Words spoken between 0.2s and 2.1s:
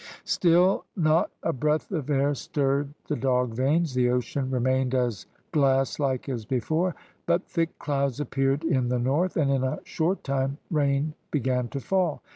Still, not a breath of